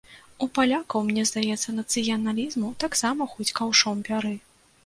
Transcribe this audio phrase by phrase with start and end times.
[0.45, 4.33] У палякаў, мне здаецца, нацыяналізму таксама хоць каўшом бяры.